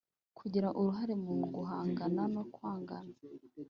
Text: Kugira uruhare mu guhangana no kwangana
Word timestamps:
Kugira 0.37 0.67
uruhare 0.79 1.13
mu 1.23 1.31
guhangana 1.55 2.23
no 2.35 2.43
kwangana 2.53 3.13